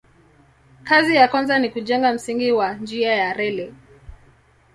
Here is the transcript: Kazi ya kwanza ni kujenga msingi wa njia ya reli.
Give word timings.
Kazi 0.83 1.15
ya 1.15 1.27
kwanza 1.27 1.59
ni 1.59 1.69
kujenga 1.69 2.13
msingi 2.13 2.51
wa 2.51 2.73
njia 2.73 3.13
ya 3.13 3.33
reli. 3.33 3.73